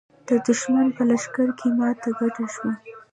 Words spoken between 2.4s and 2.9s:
شوه.